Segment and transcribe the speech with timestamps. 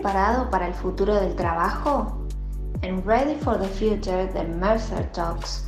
[0.00, 2.24] preparado para el futuro del trabajo?
[2.80, 5.66] En Ready for the Future de Mercer Talks,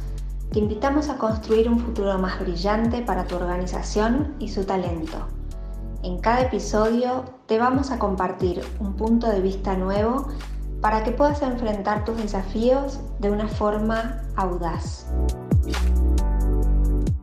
[0.50, 5.18] te invitamos a construir un futuro más brillante para tu organización y su talento.
[6.02, 10.29] En cada episodio te vamos a compartir un punto de vista nuevo
[10.80, 15.09] para que puedas enfrentar tus desafíos de una forma audaz.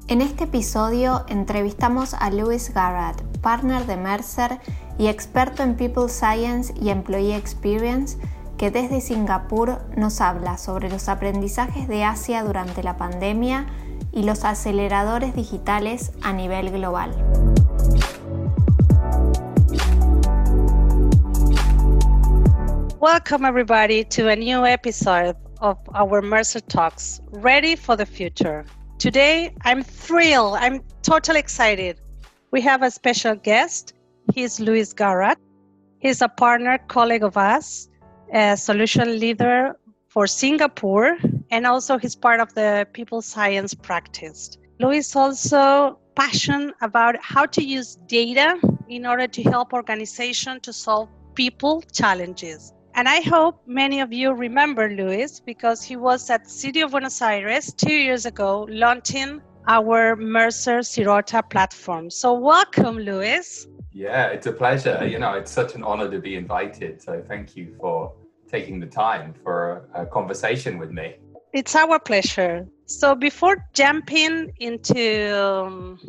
[0.07, 4.59] En este episodio entrevistamos a Louis Garrett, partner de Mercer
[4.97, 8.17] y experto en People Science y Employee Experience,
[8.57, 13.67] que desde Singapur nos habla sobre los aprendizajes de Asia durante la pandemia
[14.11, 17.11] y los aceleradores digitales a nivel global.
[22.99, 28.65] Welcome everybody to a new episode of our Mercer Talks, Ready for the Future.
[28.97, 32.01] Today I'm thrilled, I'm totally excited.
[32.51, 33.93] We have a special guest,
[34.33, 35.35] He's Luis Garrad.
[35.99, 37.89] He's a partner, colleague of us,
[38.33, 39.75] a solution leader
[40.07, 41.17] for Singapore,
[41.51, 44.57] and also he's part of the people science practice.
[44.79, 51.07] Luis also passionate about how to use data in order to help organizations to solve
[51.35, 52.73] people challenges.
[52.95, 57.21] And I hope many of you remember Luis because he was at City of Buenos
[57.21, 62.09] Aires two years ago launching our Mercer Sirota platform.
[62.09, 63.67] So welcome, Luis.
[63.91, 65.05] Yeah, it's a pleasure.
[65.05, 67.01] You know, it's such an honor to be invited.
[67.01, 68.13] So thank you for
[68.49, 71.15] taking the time for a, conversation with me.
[71.53, 72.67] It's our pleasure.
[72.85, 75.99] So before jumping into um,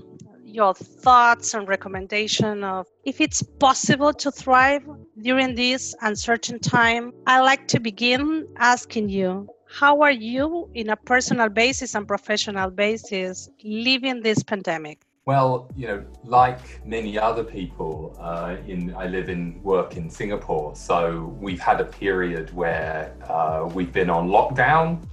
[0.44, 4.82] your thoughts and recommendation of if it's possible to thrive
[5.22, 10.96] during this uncertain time, I'd like to begin asking you how are you in a
[10.96, 14.98] personal basis and professional basis living this pandemic?
[15.26, 20.74] Well, you know, like many other people, uh, in I live and work in Singapore,
[20.74, 25.06] so we've had a period where uh, we've been on lockdown,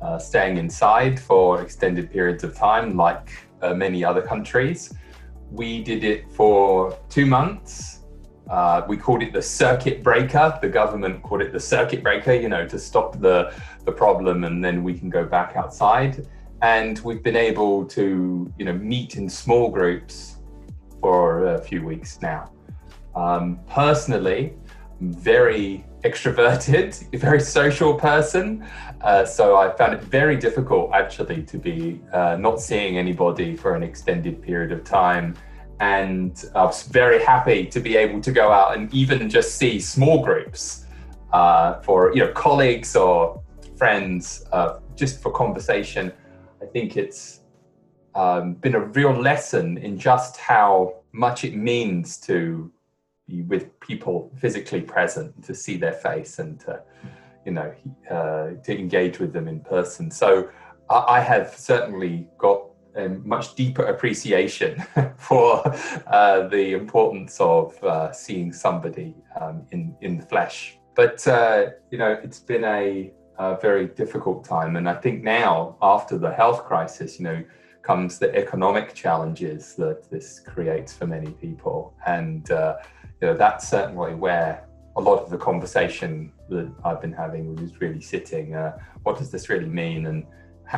[0.00, 3.28] uh, staying inside for extended periods of time, like
[3.60, 4.92] uh, many other countries.
[5.52, 8.00] We did it for two months.
[8.50, 10.58] Uh, we called it the circuit breaker.
[10.60, 13.54] The government called it the circuit breaker, you know, to stop the
[13.84, 16.26] the problem, and then we can go back outside.
[16.60, 20.38] And we've been able to you know meet in small groups
[21.00, 22.50] for a few weeks now.
[23.14, 24.54] Um, personally
[25.00, 28.66] I'm very extroverted very social person
[29.02, 33.74] uh, so i found it very difficult actually to be uh, not seeing anybody for
[33.74, 35.36] an extended period of time
[35.82, 39.74] and i was very happy to be able to go out and even just see
[39.80, 40.86] small groups
[41.32, 43.42] uh, for you know colleagues or
[43.76, 46.12] friends uh, just for conversation
[46.62, 47.40] I think it's
[48.14, 52.70] um, been a real lesson in just how much it means to
[53.26, 56.82] be with people physically present, to see their face and to,
[57.44, 57.74] you know,
[58.10, 60.10] uh, to engage with them in person.
[60.10, 60.48] So
[60.88, 62.66] I, I have certainly got
[62.96, 64.82] a much deeper appreciation
[65.16, 65.62] for
[66.06, 70.78] uh, the importance of uh, seeing somebody um, in in the flesh.
[70.94, 74.76] But uh, you know, it's been a a very difficult time.
[74.76, 77.42] And I think now, after the health crisis, you know,
[77.82, 81.94] comes the economic challenges that this creates for many people.
[82.06, 82.76] And, uh,
[83.20, 87.80] you know, that's certainly where a lot of the conversation that I've been having is
[87.80, 88.54] really sitting.
[88.54, 90.06] Uh, what does this really mean?
[90.06, 90.26] And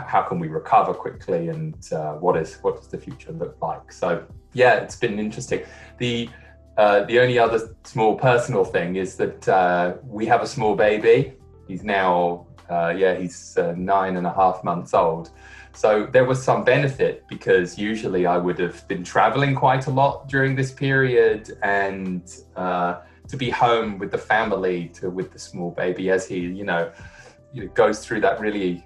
[0.01, 1.49] how can we recover quickly?
[1.49, 3.93] And uh, what is what does the future look like?
[3.93, 5.63] So, yeah, it's been interesting.
[5.99, 6.29] The
[6.77, 11.35] uh, the only other small personal thing is that uh, we have a small baby
[11.67, 15.31] He's now, uh, yeah, he's uh, nine and a half months old.
[15.73, 20.29] So there was some benefit because usually I would have been traveling quite a lot
[20.29, 22.23] during this period and
[22.55, 26.65] uh, to be home with the family to with the small baby as he, you
[26.65, 26.93] know,
[27.55, 28.85] you know, goes through that really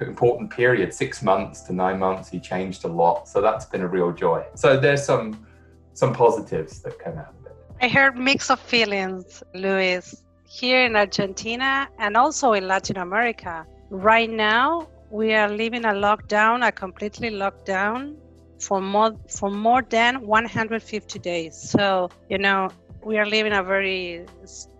[0.00, 2.28] important period, six months to nine months.
[2.28, 4.44] He changed a lot, so that's been a real joy.
[4.54, 5.46] So there's some
[5.94, 7.56] some positives that come out of it.
[7.80, 13.66] I heard mix of feelings, Luis here in Argentina and also in Latin America.
[13.90, 18.16] Right now, we are living a lockdown, a completely lockdown
[18.58, 21.54] for more for more than 150 days.
[21.56, 22.70] So you know
[23.04, 24.26] we are living a very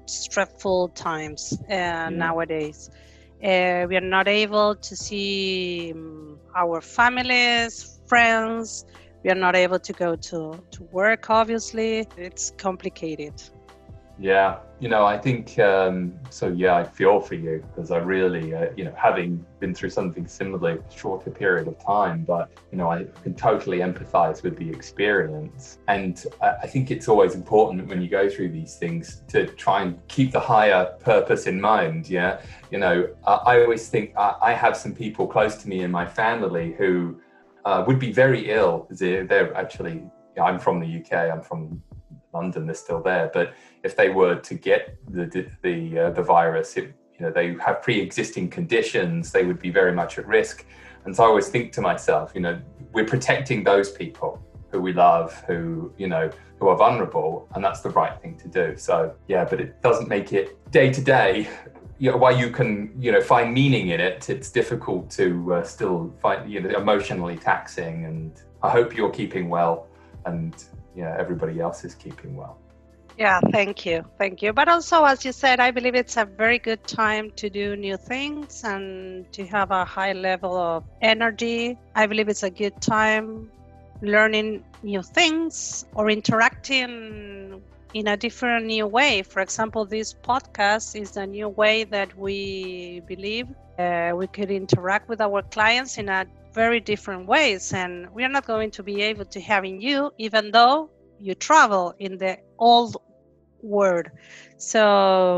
[0.07, 2.09] stressful times uh, yeah.
[2.09, 2.91] nowadays.
[3.43, 8.85] Uh, we are not able to see um, our families, friends.
[9.23, 11.31] We are not able to go to, to work.
[11.31, 13.35] Obviously, it's complicated.
[14.21, 16.49] Yeah, you know, I think um, so.
[16.49, 20.27] Yeah, I feel for you because I really, uh, you know, having been through something
[20.27, 25.79] similar, shorter period of time, but you know, I can totally empathise with the experience.
[25.87, 29.83] And I, I think it's always important when you go through these things to try
[29.83, 32.09] and keep the higher purpose in mind.
[32.09, 32.41] Yeah,
[32.73, 36.07] you know, I always think I, I, have some people close to me in my
[36.07, 37.21] family who
[37.65, 38.89] uh, would be very ill.
[38.91, 40.03] They're, they're actually.
[40.41, 41.13] I'm from the UK.
[41.33, 41.83] I'm from
[42.39, 42.61] London.
[42.67, 43.47] They're still there, but
[43.89, 44.81] if they were to get
[45.17, 45.25] the
[45.67, 49.95] the uh, the virus, it, you know, they have pre-existing conditions, they would be very
[50.01, 50.57] much at risk.
[51.05, 52.57] And so I always think to myself, you know,
[52.95, 54.31] we're protecting those people
[54.71, 55.61] who we love, who
[56.03, 56.27] you know,
[56.59, 58.67] who are vulnerable, and that's the right thing to do.
[58.77, 58.95] So
[59.33, 60.47] yeah, but it doesn't make it
[60.79, 61.49] day to day.
[62.01, 62.71] You know, while you can,
[63.05, 67.37] you know, find meaning in it, it's difficult to uh, still find, you know, emotionally
[67.51, 67.97] taxing.
[68.09, 68.31] And
[68.67, 69.75] I hope you're keeping well,
[70.25, 70.55] and
[70.99, 72.59] yeah, everybody else is keeping well.
[73.17, 74.05] Yeah, thank you.
[74.19, 74.53] Thank you.
[74.53, 77.97] But also, as you said, I believe it's a very good time to do new
[77.97, 81.79] things and to have a high level of energy.
[81.95, 83.51] I believe it's a good time
[84.03, 87.61] learning new things or interacting
[87.95, 89.23] in a different new way.
[89.23, 93.49] For example, this podcast is a new way that we believe
[93.79, 96.27] uh, we could interact with our clients in a
[96.63, 97.73] very different ways.
[97.73, 100.91] And we are not going to be able to have in you, even though
[101.27, 102.97] you travel in the old
[103.63, 104.07] world
[104.57, 104.83] So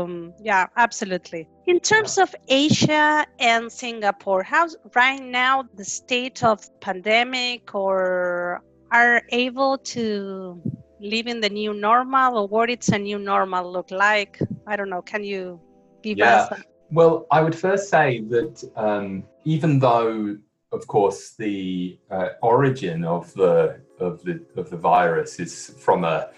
[0.05, 1.47] um, yeah, absolutely.
[1.67, 9.21] In terms of Asia and Singapore, how's right now the state of pandemic or are
[9.29, 10.03] able to
[10.99, 14.39] live in the new normal or what it's a new normal look like?
[14.67, 15.03] I don't know.
[15.11, 15.59] Can you
[16.03, 16.35] give yeah.
[16.35, 16.51] us?
[16.51, 20.37] A- well, I would first say that um, even though,
[20.71, 26.29] of course, the uh, origin of the of the of the virus is from a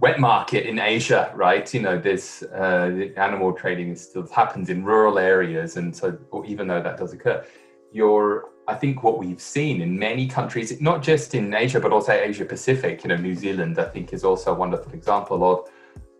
[0.00, 1.72] wet market in Asia, right?
[1.72, 6.82] You know, this uh, animal trading still happens in rural areas, and so even though
[6.82, 7.44] that does occur,
[7.92, 12.12] you're I think what we've seen in many countries, not just in Asia but also
[12.12, 13.02] Asia Pacific.
[13.04, 15.70] You know, New Zealand I think is also a wonderful example of.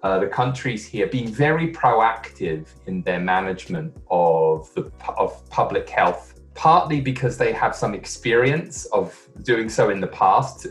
[0.00, 6.37] Uh, the countries here being very proactive in their management of the of public health,
[6.58, 10.66] partly because they have some experience of doing so in the past,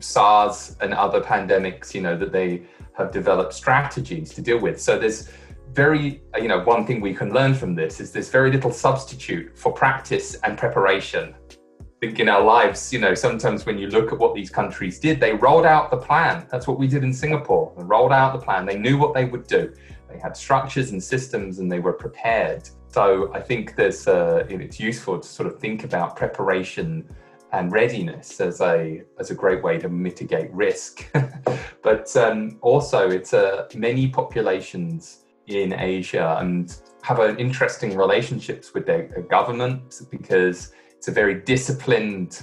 [0.00, 2.64] SARS and other pandemics, you know, that they
[2.94, 4.80] have developed strategies to deal with.
[4.80, 5.28] So there's
[5.74, 9.56] very, you know, one thing we can learn from this is there's very little substitute
[9.56, 11.36] for practice and preparation.
[11.52, 14.98] I think in our lives, you know, sometimes when you look at what these countries
[14.98, 16.48] did, they rolled out the plan.
[16.50, 17.72] That's what we did in Singapore.
[17.76, 18.66] They rolled out the plan.
[18.66, 19.72] They knew what they would do.
[20.10, 22.68] They had structures and systems and they were prepared.
[22.92, 27.08] So I think there's, uh, it's useful to sort of think about preparation
[27.50, 31.10] and readiness as a as a great way to mitigate risk.
[31.82, 38.84] but um, also, it's a many populations in Asia and have an interesting relationships with
[38.84, 42.42] their, their government because it's a very disciplined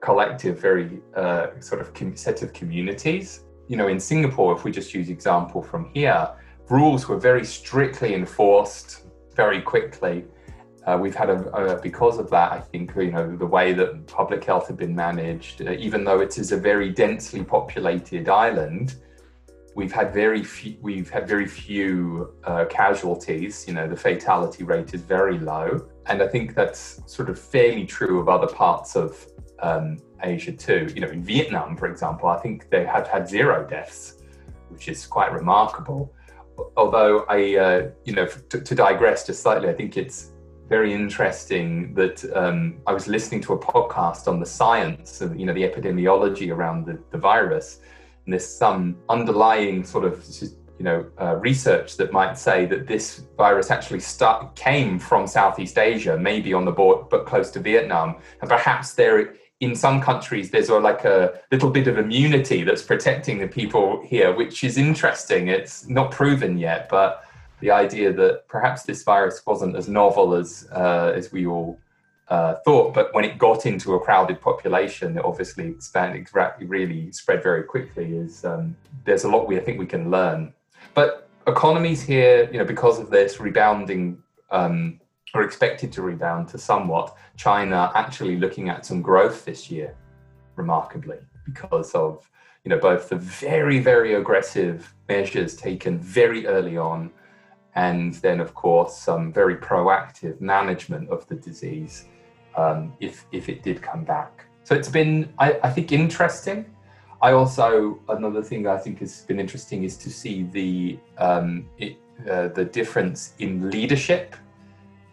[0.00, 3.40] collective, very uh, sort of set of communities.
[3.66, 6.28] You know, in Singapore, if we just use example from here,
[6.68, 10.24] rules were very strictly enforced very quickly
[10.86, 14.06] uh, we've had a, a, because of that, I think you know the way that
[14.06, 18.96] public health had been managed, uh, even though it is a very densely populated island,
[19.74, 23.66] we've had very few, we've had very few uh, casualties.
[23.68, 27.84] You know, the fatality rate is very low, and I think that's sort of fairly
[27.84, 29.26] true of other parts of
[29.60, 30.88] um, Asia too.
[30.94, 34.16] You know, in Vietnam, for example, I think they have had zero deaths,
[34.70, 36.14] which is quite remarkable.
[36.76, 40.32] Although I, uh, you know, to, to digress just slightly, I think it's
[40.68, 45.44] very interesting that um, I was listening to a podcast on the science of you
[45.44, 47.80] know the epidemiology around the, the virus,
[48.24, 50.24] and there's some underlying sort of
[50.78, 55.76] you know uh, research that might say that this virus actually start, came from Southeast
[55.76, 60.50] Asia, maybe on the border but close to Vietnam, and perhaps there in some countries
[60.50, 64.78] there's a, like a little bit of immunity that's protecting the people here, which is
[64.78, 65.48] interesting.
[65.48, 67.24] It's not proven yet, but
[67.60, 71.78] the idea that perhaps this virus wasn't as novel as uh, as we all
[72.28, 76.28] uh, thought, but when it got into a crowded population, it obviously expanded,
[76.60, 78.16] really spread very quickly.
[78.16, 80.54] Is um, there's a lot we I think we can learn,
[80.94, 84.22] but economies here, you know, because of this rebounding.
[84.50, 85.00] Um,
[85.34, 87.16] are expected to rebound to somewhat.
[87.36, 89.94] China actually looking at some growth this year,
[90.56, 92.28] remarkably, because of
[92.64, 97.10] you know both the very very aggressive measures taken very early on
[97.74, 102.06] and then of course some very proactive management of the disease
[102.56, 104.44] um, if if it did come back.
[104.64, 106.66] So it's been I, I think interesting.
[107.22, 111.96] I also another thing I think has been interesting is to see the um, it,
[112.28, 114.36] uh, the difference in leadership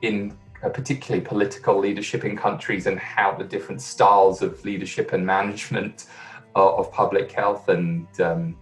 [0.01, 6.07] in particularly political leadership in countries and how the different styles of leadership and management
[6.55, 8.57] of public health and um,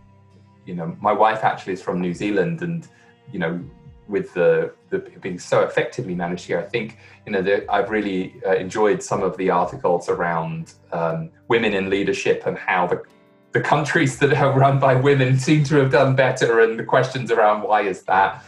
[0.65, 2.88] you know my wife actually is from New Zealand and
[3.32, 3.63] you know
[4.08, 8.36] with the, the being so effectively managed here, I think you know the, I've really
[8.46, 13.04] uh, enjoyed some of the articles around um, women in leadership and how the
[13.51, 17.32] the countries that are run by women seem to have done better, and the questions
[17.32, 18.44] around why is that.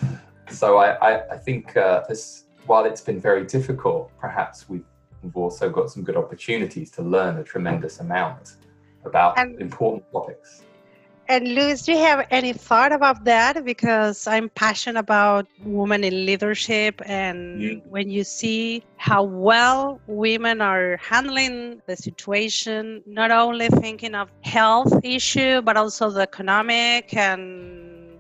[0.50, 4.86] So I I, I think uh, this while it's been very difficult, perhaps we've,
[5.34, 8.56] also got some good opportunities to learn a tremendous amount
[9.04, 10.64] about important topics.
[11.28, 13.66] And Luis, do you have any thought about that?
[13.66, 17.74] Because I'm passionate about women in leadership, and yeah.
[17.90, 24.94] when you see how well women are handling the situation, not only thinking of health
[25.04, 28.20] issue, but also the economic and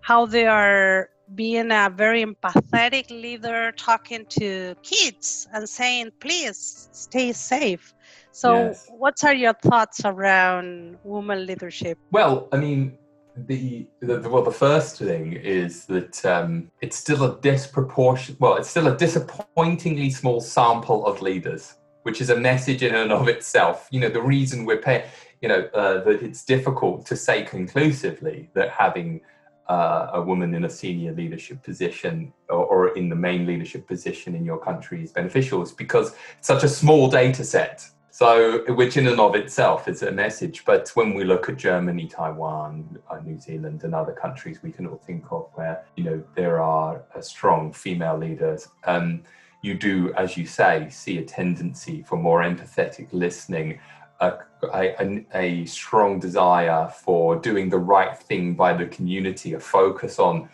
[0.00, 7.32] how they are being a very empathetic leader, talking to kids and saying, "Please stay
[7.32, 7.94] safe."
[8.32, 8.86] So, yes.
[8.90, 11.98] what are your thoughts around women leadership?
[12.10, 12.98] Well, I mean,
[13.36, 18.40] the, the, well, the first thing is that um, it's still a disproportionate.
[18.40, 23.12] Well, it's still a disappointingly small sample of leaders, which is a message in and
[23.12, 23.88] of itself.
[23.90, 25.04] You know, the reason we're paying,
[25.40, 29.20] you know, uh, that it's difficult to say conclusively that having
[29.68, 34.34] uh, a woman in a senior leadership position or, or, in the main leadership position
[34.34, 38.98] in your country is beneficial is because it's such a small data set so, which
[38.98, 40.66] in and of itself is a message.
[40.66, 44.86] But when we look at Germany, Taiwan, uh, New Zealand, and other countries we can
[44.86, 49.22] all think of where you know there are uh, strong female leaders, um,
[49.62, 53.80] you do, as you say, see a tendency for more empathetic listening,
[54.20, 60.18] a, a, a strong desire for doing the right thing by the community, a focus
[60.18, 60.48] on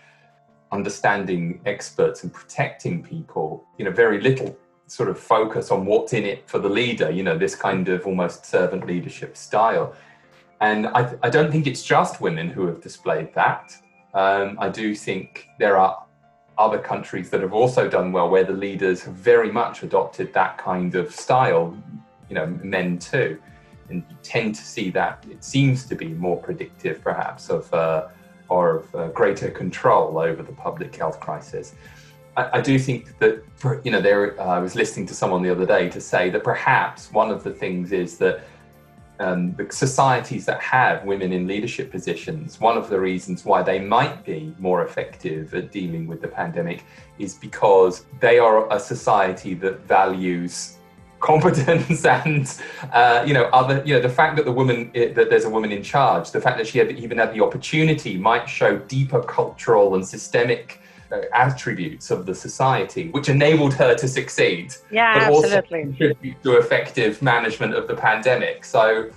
[0.72, 3.64] understanding experts and protecting people.
[3.78, 7.22] You know, very little sort of focus on what's in it for the leader, you
[7.22, 9.94] know, this kind of almost servant leadership style.
[10.60, 13.76] And I, I don't think it's just women who have displayed that.
[14.14, 16.04] Um, I do think there are
[16.56, 20.58] other countries that have also done well where the leaders have very much adopted that
[20.58, 21.76] kind of style,
[22.28, 23.40] you know, men too.
[23.90, 28.08] And you tend to see that it seems to be more predictive, perhaps, of uh,
[28.48, 31.74] or of uh, greater control over the public health crisis.
[32.36, 34.40] I, I do think that, for, you know, there.
[34.40, 37.42] Uh, I was listening to someone the other day to say that perhaps one of
[37.44, 38.42] the things is that
[39.20, 43.80] um, the societies that have women in leadership positions, one of the reasons why they
[43.80, 46.84] might be more effective at dealing with the pandemic
[47.18, 50.77] is because they are a society that values
[51.20, 52.60] competence and
[52.92, 55.72] uh, you know other you know the fact that the woman that there's a woman
[55.72, 59.94] in charge the fact that she had even had the opportunity might show deeper cultural
[59.94, 65.50] and systemic uh, attributes of the society, which enabled her to succeed, yeah, but absolutely.
[65.50, 68.62] also contribute to effective management of the pandemic.
[68.64, 69.08] So,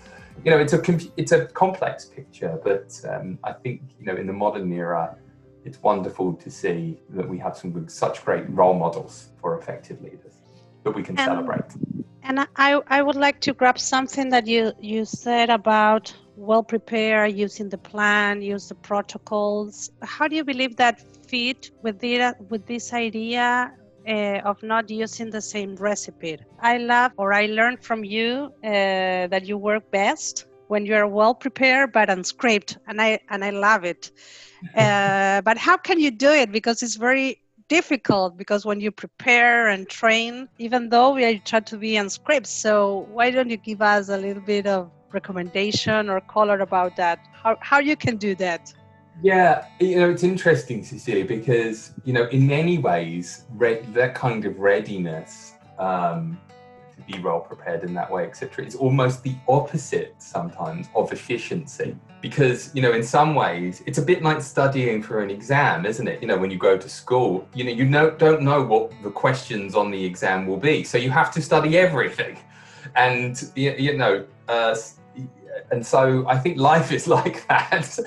[0.46, 0.81] you know, it's a
[1.17, 5.17] it's a complex picture, but um, I think you know in the modern era,
[5.65, 10.36] it's wonderful to see that we have some such great role models for effective leaders
[10.83, 11.71] that we can and, celebrate.
[12.23, 17.33] And I, I would like to grab something that you, you said about well prepared,
[17.33, 19.89] using the plan, use the protocols.
[20.01, 23.71] How do you believe that fit with, the, with this idea
[24.07, 26.38] uh, of not using the same recipe?
[26.59, 31.07] I love or I learned from you uh, that you work best when you are
[31.07, 34.09] well prepared but unscripted, and I and I love it.
[34.75, 36.50] Uh, but how can you do it?
[36.50, 41.77] Because it's very difficult because when you prepare and train, even though we are to
[41.77, 46.19] be on script, so why don't you give us a little bit of recommendation or
[46.19, 47.17] color about that?
[47.31, 48.73] How, how you can do that?
[49.23, 54.43] Yeah, you know, it's interesting, Cecilia, because, you know, in many ways, re- that kind
[54.43, 56.37] of readiness um,
[57.12, 61.96] be well prepared in that way, etc., It's almost the opposite sometimes of efficiency.
[62.22, 66.08] Because, you know, in some ways, it's a bit like studying for an exam, isn't
[66.08, 66.22] it?
[66.22, 69.10] You know, when you go to school, you know, you know, don't know what the
[69.10, 70.84] questions on the exam will be.
[70.84, 72.38] So you have to study everything.
[72.96, 74.75] And, you, know, uh,
[75.72, 77.98] and so I think life is like that,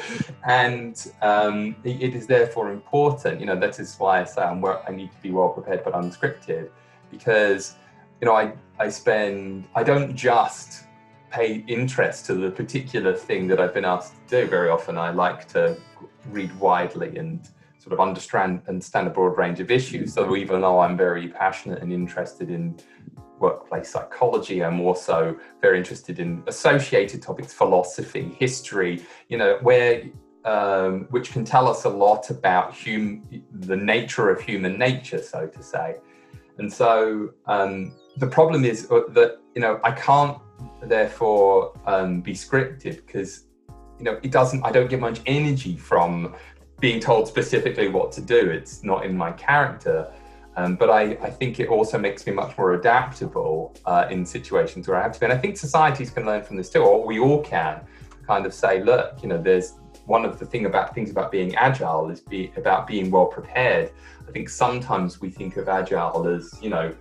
[0.47, 3.41] and um, it is therefore important.
[3.41, 5.83] You know, that is why I say I'm well, I need to be well prepared
[5.85, 6.69] but unscripted,
[7.11, 7.75] because
[8.21, 10.85] you know I I spend I don't just
[11.31, 14.49] pay interest to the particular thing that I've been asked to do.
[14.49, 15.77] Very often, I like to
[16.31, 20.15] read widely and sort of understand understand a broad range of issues.
[20.15, 22.79] So even though I'm very passionate and interested in
[23.39, 24.65] workplace psychology.
[24.65, 30.05] I'm also very interested in associated topics, philosophy, history, you know, where
[30.45, 35.47] um, which can tell us a lot about hum- the nature of human nature, so
[35.47, 35.97] to say.
[36.59, 40.39] And so um, the problem is uh, that you know I can't
[40.83, 43.45] therefore um, be scripted because
[43.99, 44.65] you know it doesn't.
[44.65, 46.35] I don't get much energy from
[46.81, 48.51] being told specifically what to do.
[48.51, 50.13] It's not in my character.
[50.57, 54.87] Um, but I, I, think it also makes me much more adaptable uh, in situations
[54.87, 55.27] where I have to be.
[55.27, 57.81] And I think societies can learn from this too, or we all can
[58.25, 59.75] kind of say, look, you know, there's
[60.07, 63.91] one of the thing about things about being agile is be about being well prepared.
[64.29, 66.95] I think sometimes we think of agile as, you know,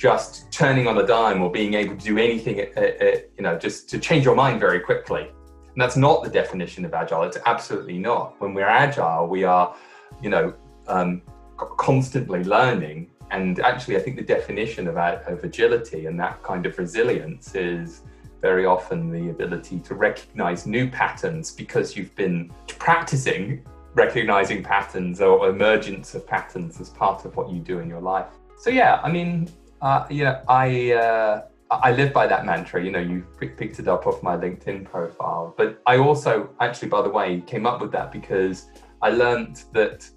[0.00, 3.58] just turning on a dime or being able to do anything, uh, uh, you know,
[3.58, 5.20] just to change your mind very quickly.
[5.20, 7.22] And that's not the definition of agile.
[7.24, 8.40] It's absolutely not.
[8.40, 9.76] When we're agile, we are,
[10.22, 10.54] you know,
[10.88, 11.20] um,
[11.58, 13.10] constantly learning.
[13.30, 18.00] And actually, I think the definition of, of agility and that kind of resilience is
[18.40, 23.62] very often the ability to recognize new patterns because you've been practicing
[23.94, 28.28] recognizing patterns or emergence of patterns as part of what you do in your life.
[28.56, 29.50] So yeah, I mean,
[29.82, 32.82] uh, you know, I uh, I live by that mantra.
[32.84, 37.02] You know, you picked it up off my LinkedIn profile, but I also actually, by
[37.02, 38.66] the way, came up with that because
[39.02, 40.08] I learned that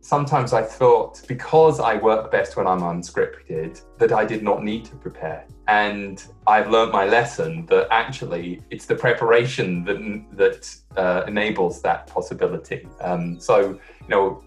[0.00, 4.84] sometimes I thought because I work best when I'm unscripted that I did not need
[4.86, 5.46] to prepare.
[5.66, 9.98] And I've learned my lesson that actually it's the preparation that
[10.36, 12.86] that uh, enables that possibility.
[13.00, 14.44] Um, so you know,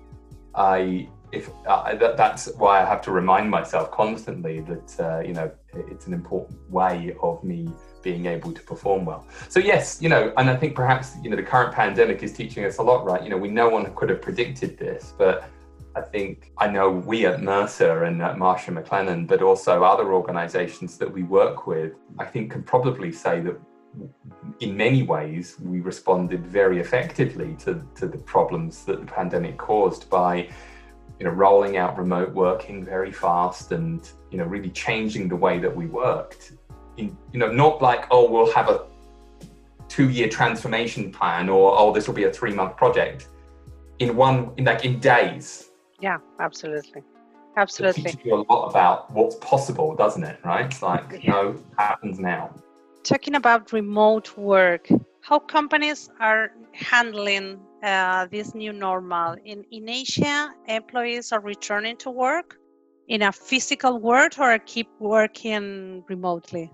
[0.55, 5.33] I if uh, that, that's why I have to remind myself constantly that uh, you
[5.33, 7.69] know it's an important way of me
[8.03, 9.25] being able to perform well.
[9.47, 12.65] So yes, you know, and I think perhaps you know the current pandemic is teaching
[12.65, 13.23] us a lot, right?
[13.23, 15.49] You know, we no one could have predicted this, but
[15.95, 20.13] I think I know we at Mercer and at Marsh and McLennan, but also other
[20.13, 23.59] organisations that we work with, I think can probably say that
[24.61, 30.09] in many ways we responded very effectively to, to the problems that the pandemic caused
[30.09, 30.47] by
[31.21, 35.59] you know rolling out remote working very fast and you know really changing the way
[35.59, 36.53] that we worked
[36.97, 38.85] in, you know, not like, oh, we'll have a
[39.87, 43.27] two year transformation plan or, oh, this will be a three month project
[43.99, 45.69] in one, in like in days.
[45.99, 47.03] Yeah, absolutely.
[47.57, 48.03] Absolutely.
[48.03, 50.39] It teaches you a lot about what's possible, doesn't it?
[50.43, 50.81] Right?
[50.81, 51.19] like, yeah.
[51.21, 52.53] you know, happens now.
[53.03, 54.87] Talking about remote work,
[55.21, 59.35] how companies are handling uh, this new normal.
[59.45, 62.57] In, in Asia, employees are returning to work
[63.07, 66.71] in a physical world or keep working remotely?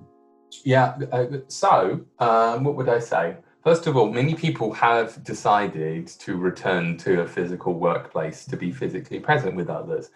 [0.64, 3.38] Yeah, uh, so um, what would I say?
[3.64, 8.72] First of all, many people have decided to return to a physical workplace to be
[8.72, 10.10] physically present with others.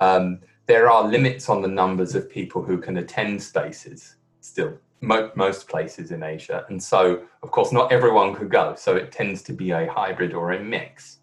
[0.00, 5.30] Um, there are limits on the numbers of people who can attend spaces still, mo-
[5.34, 6.64] most places in Asia.
[6.68, 8.74] And so, of course, not everyone could go.
[8.76, 11.18] So it tends to be a hybrid or a mix.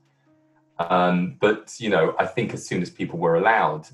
[0.80, 3.88] Um, but, you know, I think as soon as people were allowed,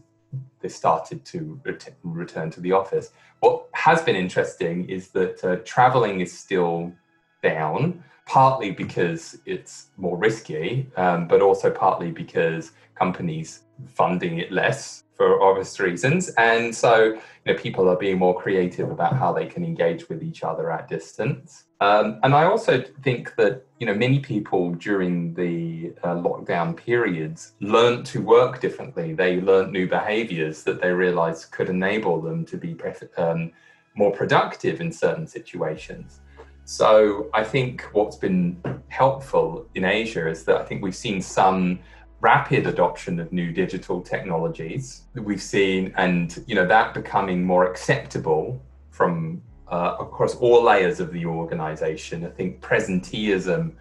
[0.60, 3.12] they started to ret- return to the office.
[3.40, 6.94] What has been interesting is that uh, traveling is still
[7.42, 15.03] down, partly because it's more risky, um, but also partly because companies funding it less
[15.16, 16.30] for obvious reasons.
[16.38, 17.14] And so,
[17.46, 20.72] you know, people are being more creative about how they can engage with each other
[20.72, 21.66] at distance.
[21.82, 27.54] Um, and I also think that you know many people during the uh, lockdown periods
[27.60, 29.14] learned to work differently.
[29.14, 32.78] They learned new behaviors that they realized could enable them to be
[33.18, 33.52] um,
[33.96, 36.22] more productive in certain situations.
[36.66, 41.80] So I think what's been helpful in Asia is that I think we've seen some
[42.24, 47.70] rapid adoption of new digital technologies that we've seen, and you know that becoming more
[47.70, 52.26] acceptable from uh, across all layers of the organization.
[52.26, 53.74] I think presenteeism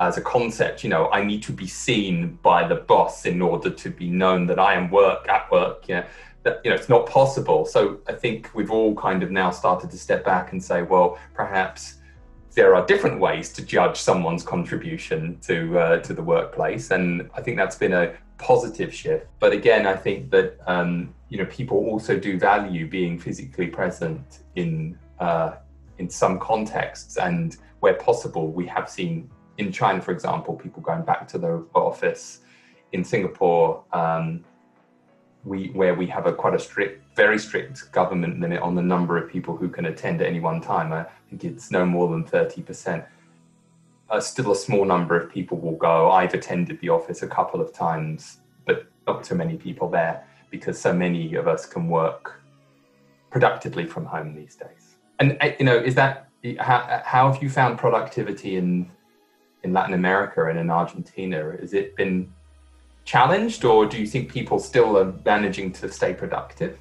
[0.00, 3.70] as a concept, you know, I need to be seen by the boss in order
[3.70, 5.88] to be known that I am work at work.
[5.88, 6.06] Yeah,
[6.42, 7.64] that you know, it's not possible.
[7.64, 11.18] So I think we've all kind of now started to step back and say, well,
[11.32, 11.97] perhaps
[12.58, 17.40] there are different ways to judge someone's contribution to uh, to the workplace, and I
[17.40, 19.26] think that's been a positive shift.
[19.38, 24.40] But again, I think that um, you know people also do value being physically present
[24.56, 25.50] in uh,
[25.98, 31.02] in some contexts, and where possible, we have seen in China, for example, people going
[31.02, 32.40] back to the office.
[32.90, 34.44] In Singapore, um,
[35.48, 39.16] we where we have a quite a strict, very strict government limit on the number
[39.16, 40.92] of people who can attend at any one time.
[40.92, 43.04] I think it's no more than thirty percent.
[44.10, 46.10] Uh, still, a small number of people will go.
[46.10, 50.78] I've attended the office a couple of times, but not too many people there because
[50.80, 52.40] so many of us can work
[53.30, 54.96] productively from home these days.
[55.18, 56.28] And uh, you know, is that
[56.60, 58.90] how, how have you found productivity in
[59.64, 61.56] in Latin America and in Argentina?
[61.60, 62.32] Has it been
[63.08, 66.76] challenged, or do you think people still are managing to stay productive?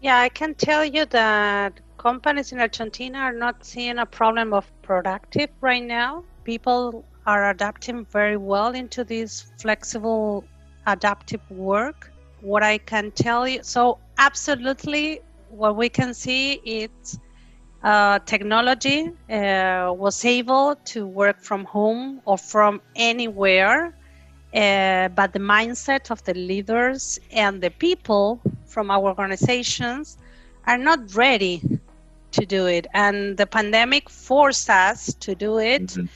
[0.00, 4.64] Yeah, I can tell you that companies in Argentina are not seeing a problem of
[4.82, 6.24] productive right now.
[6.42, 10.44] People are adapting very well into this flexible
[10.86, 12.10] adaptive work.
[12.40, 15.20] What I can tell you, so absolutely,
[15.50, 17.18] what we can see is
[17.84, 23.94] uh, technology uh, was able to work from home or from anywhere,
[24.54, 30.18] uh, but the mindset of the leaders and the people from our organizations
[30.66, 31.62] are not ready
[32.32, 32.86] to do it.
[32.94, 35.86] And the pandemic forced us to do it.
[35.86, 36.06] Mm-hmm.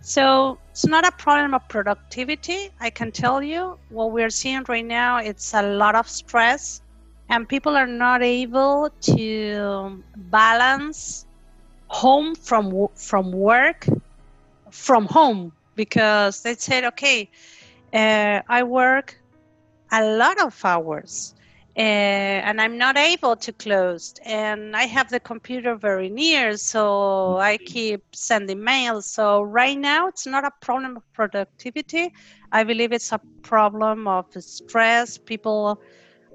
[0.00, 2.70] So it's not a problem of productivity.
[2.80, 6.82] I can tell you what we're seeing right now, it's a lot of stress
[7.32, 11.24] and people are not able to balance
[11.88, 13.86] home from from work
[14.70, 17.28] from home because they said okay
[17.92, 19.16] uh, i work
[19.92, 21.34] a lot of hours
[21.76, 27.36] uh, and i'm not able to close and i have the computer very near so
[27.38, 32.08] i keep sending mails so right now it's not a problem of productivity
[32.52, 35.80] i believe it's a problem of stress people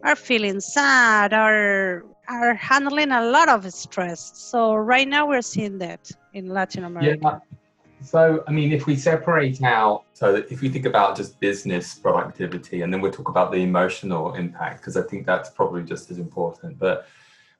[0.04, 4.32] are feeling sad, are are handling a lot of stress.
[4.36, 7.40] So right now we're seeing that in Latin America.
[7.40, 7.57] Yeah.
[8.04, 12.82] So I mean, if we separate out, so if we think about just business productivity,
[12.82, 16.20] and then we'll talk about the emotional impact, because I think that's probably just as
[16.20, 16.78] important.
[16.78, 17.08] But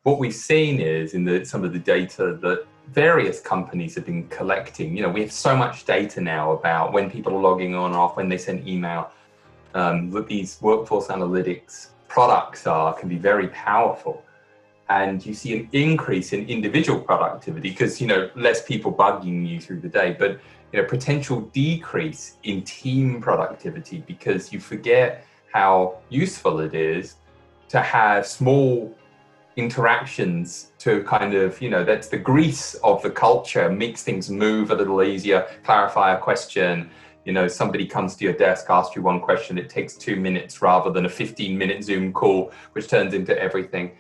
[0.04, 4.28] what we've seen is in the, some of the data that various companies have been
[4.30, 4.96] collecting.
[4.96, 8.16] You know, we have so much data now about when people are logging on off,
[8.16, 9.12] when they send email.
[9.74, 14.24] Um, these workforce analytics products are can be very powerful
[14.90, 19.60] and you see an increase in individual productivity because you know less people bugging you
[19.60, 20.40] through the day but
[20.72, 27.16] you know potential decrease in team productivity because you forget how useful it is
[27.70, 28.94] to have small
[29.58, 34.72] interactions to kind of you know that's the grease of the culture makes things move
[34.72, 36.90] a little easier clarify a question.
[37.26, 40.62] You know somebody comes to your desk asks you one question it takes two minutes
[40.62, 43.98] rather than a 15 minute zoom call which turns into everything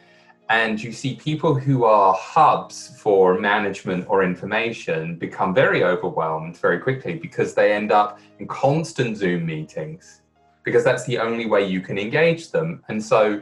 [0.50, 6.80] and you see people who are hubs for management or information become very overwhelmed very
[6.80, 10.22] quickly because they end up in constant zoom meetings
[10.64, 12.84] because that's the only way you can engage them.
[12.90, 13.42] And so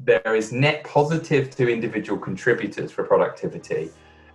[0.00, 3.90] there is net positive to individual contributors for productivity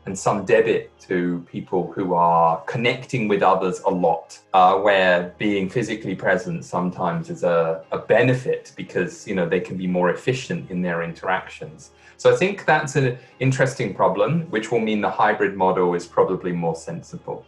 [0.07, 5.69] and some debit to people who are connecting with others a lot, uh, where being
[5.69, 10.71] physically present sometimes is a, a benefit because you know they can be more efficient
[10.71, 11.91] in their interactions.
[12.15, 16.53] So I think that's an interesting problem, which will mean the hybrid model is probably
[16.53, 17.45] more sensible.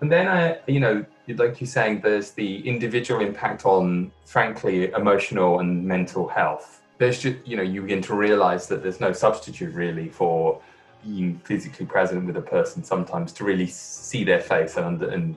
[0.00, 5.60] And then I, you know, like you're saying, there's the individual impact on, frankly, emotional
[5.60, 6.82] and mental health.
[6.98, 10.60] There's just, you know, you begin to realize that there's no substitute really for
[11.06, 15.36] being physically present with a person sometimes to really see their face and, and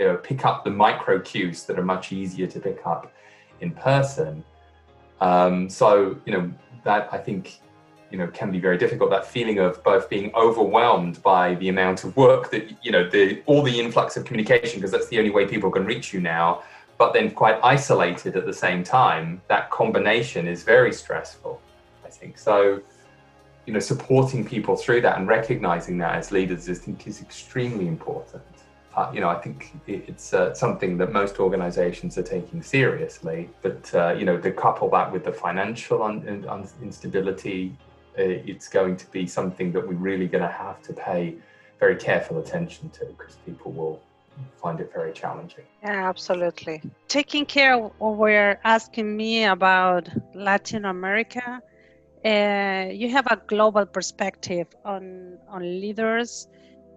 [0.00, 3.12] uh, pick up the micro cues that are much easier to pick up
[3.60, 4.42] in person.
[5.20, 6.52] Um, so, you know,
[6.84, 7.60] that I think,
[8.10, 9.10] you know, can be very difficult.
[9.10, 13.42] That feeling of both being overwhelmed by the amount of work that, you know, the
[13.46, 16.62] all the influx of communication, because that's the only way people can reach you now,
[16.98, 19.40] but then quite isolated at the same time.
[19.48, 21.60] That combination is very stressful,
[22.04, 22.38] I think.
[22.38, 22.80] So,
[23.66, 27.86] you know, supporting people through that and recognizing that as leaders, I think, is extremely
[27.86, 28.42] important.
[28.96, 33.48] Uh, you know, I think it's uh, something that most organizations are taking seriously.
[33.62, 37.74] But, uh, you know, to couple that with the financial un- un- instability,
[38.18, 41.36] uh, it's going to be something that we're really going to have to pay
[41.80, 44.02] very careful attention to because people will
[44.60, 45.64] find it very challenging.
[45.82, 46.82] Yeah, absolutely.
[47.08, 51.62] Taking care of what we're asking me about Latin America,
[52.24, 56.48] uh, you have a global perspective on on leaders.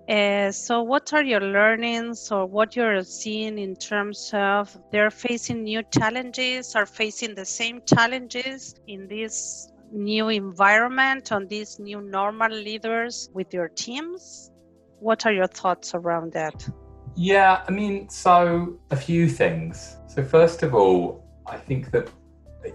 [0.08, 5.64] Uh, so, what are your learnings, or what you're seeing in terms of they're facing
[5.64, 12.52] new challenges, or facing the same challenges in this new environment, on these new normal
[12.52, 14.52] leaders with your teams?
[15.00, 16.68] What are your thoughts around that?
[17.16, 19.98] Yeah, I mean, so a few things.
[20.08, 22.12] So, first of all, I think that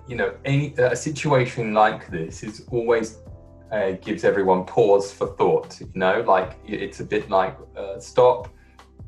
[0.06, 3.18] you know, any, a situation like this is always
[3.72, 5.80] uh, gives everyone pause for thought.
[5.80, 8.48] You know, like it's a bit like uh, stop.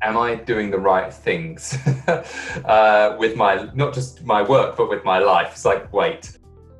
[0.01, 5.03] Am I doing the right things uh, with my not just my work but with
[5.05, 5.51] my life?
[5.51, 6.37] It's like wait,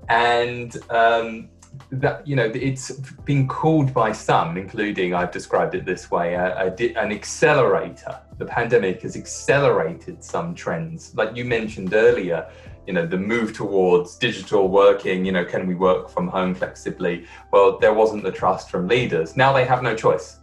[0.10, 1.50] and um,
[1.92, 2.92] that you know it's
[3.26, 8.20] been called by some, including I've described it this way, a, a, an accelerator.
[8.38, 12.50] The pandemic has accelerated some trends, like you mentioned earlier.
[12.88, 15.26] You know, the move towards digital working.
[15.26, 17.26] You know, can we work from home flexibly?
[17.52, 19.38] Well, there wasn't the trust from leaders.
[19.38, 20.40] Now they have no choice,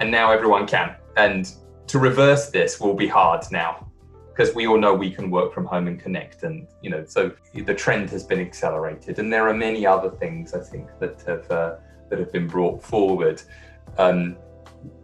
[0.00, 0.96] and now everyone can.
[1.16, 1.52] And
[1.86, 3.86] to reverse this will be hard now
[4.34, 7.30] because we all know we can work from home and connect and you know so
[7.54, 11.48] the trend has been accelerated and there are many other things i think that have
[11.50, 11.76] uh,
[12.08, 13.40] that have been brought forward
[13.98, 14.36] um,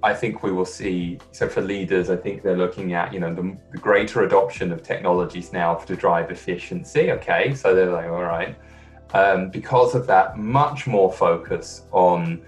[0.03, 3.35] i think we will see so for leaders i think they're looking at you know
[3.35, 8.23] the, the greater adoption of technologies now to drive efficiency okay so they're like all
[8.23, 8.57] right
[9.13, 12.41] um, because of that much more focus on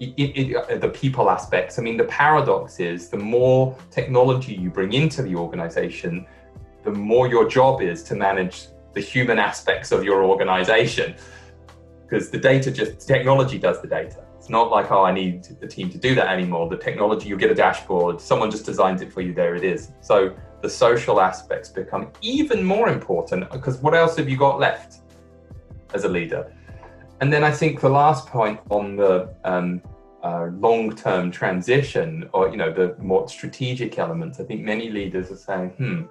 [0.00, 1.78] it, it, the people aspects.
[1.78, 6.26] I mean, the paradox is the more technology you bring into the organization,
[6.84, 11.14] the more your job is to manage the human aspects of your organization.
[12.02, 14.24] Because the data just, technology does the data.
[14.50, 16.68] Not like, oh, I need the team to do that anymore.
[16.68, 19.92] The technology, you get a dashboard, someone just designs it for you, there it is.
[20.00, 25.02] So the social aspects become even more important because what else have you got left
[25.94, 26.52] as a leader?
[27.20, 29.80] And then I think the last point on the um,
[30.24, 35.36] uh, long-term transition, or you know, the more strategic elements, I think many leaders are
[35.36, 36.02] saying, "Hmm,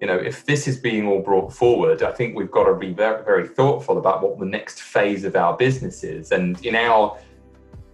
[0.00, 2.92] you know, if this is being all brought forward, I think we've got to be
[2.92, 7.16] very, very thoughtful about what the next phase of our business is." And in our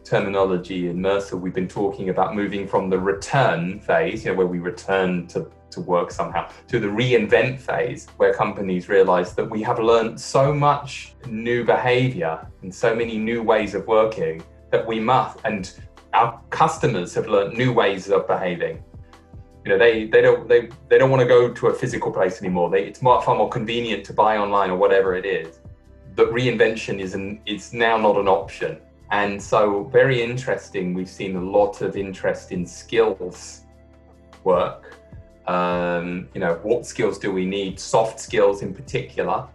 [0.05, 4.47] terminology in Mercer, we've been talking about moving from the return phase, you know, where
[4.47, 9.61] we return to to work somehow to the reinvent phase where companies realize that we
[9.61, 14.41] have learned so much new behavior and so many new ways of working
[14.71, 15.75] that we must and
[16.13, 18.83] our customers have learned new ways of behaving.
[19.65, 22.41] You know they they don't they, they don't want to go to a physical place
[22.41, 22.71] anymore.
[22.71, 25.59] They, it's more, far more convenient to buy online or whatever it is.
[26.15, 28.79] But reinvention is an it's now not an option
[29.19, 33.63] and so very interesting we've seen a lot of interest in skills
[34.45, 34.95] work
[35.47, 37.79] um, you know, what skills do we need?
[37.79, 39.47] Soft skills in particular.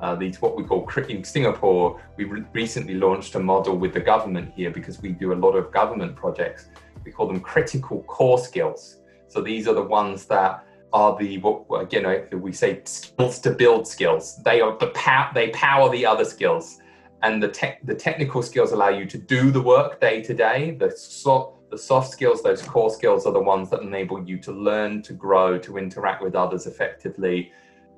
[0.00, 2.00] Uh, these what we call in Singapore.
[2.16, 5.52] We re- recently launched a model with the government here because we do a lot
[5.52, 6.68] of government projects.
[7.04, 8.98] We call them critical core skills.
[9.28, 13.88] So these are the ones that are the what again we say skills to build
[13.88, 14.42] skills.
[14.44, 15.30] They are the power.
[15.34, 16.80] They power the other skills,
[17.24, 20.76] and the tech the technical skills allow you to do the work day to day.
[20.78, 24.52] The so the soft skills, those core skills, are the ones that enable you to
[24.52, 27.50] learn, to grow, to interact with others effectively.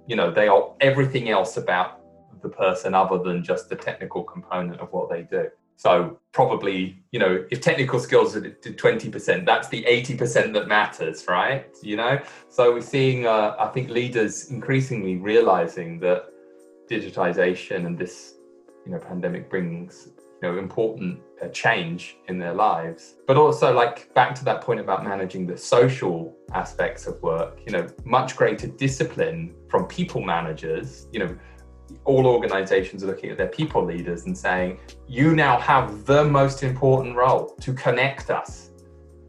[0.06, 2.00] You know, they are everything else about
[2.40, 5.48] the person other than just the technical component of what they do.
[5.76, 11.66] So probably, you know, if technical skills are 20%, that's the 80% that matters, right?
[11.82, 16.30] You know, so we're seeing, uh, I think, leaders increasingly realizing that
[16.90, 18.35] digitization and this,
[18.86, 20.08] you know, pandemic brings
[20.42, 23.16] you know important uh, change in their lives.
[23.26, 27.72] But also like back to that point about managing the social aspects of work you
[27.72, 31.36] know much greater discipline from people managers you know
[32.04, 36.62] all organizations are looking at their people leaders and saying you now have the most
[36.62, 38.70] important role to connect us.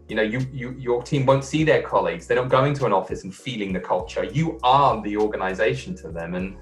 [0.09, 2.27] You know you, you your team won't see their colleagues.
[2.27, 4.23] They're not going to an office and feeling the culture.
[4.25, 6.57] You are the organization to them and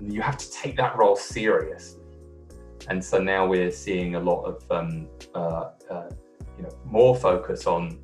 [0.00, 1.97] you have to take that role serious
[2.88, 6.08] and so now we're seeing a lot of um, uh, uh,
[6.56, 7.98] you know more focus on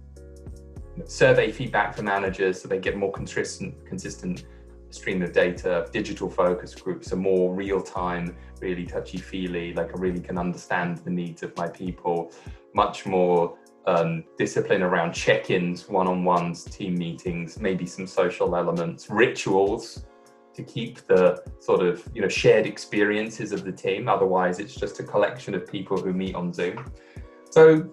[1.06, 4.44] survey feedback for managers so they get more consistent consistent
[4.90, 9.98] stream of data digital focus groups are more real time really touchy feely like i
[9.98, 12.30] really can understand the needs of my people.
[12.74, 20.06] Much more um, discipline around check-ins one-on-ones team meetings maybe some social elements rituals
[20.54, 24.08] to keep the sort of you know shared experiences of the team.
[24.08, 26.92] Otherwise, it's just a collection of people who meet on Zoom.
[27.50, 27.88] So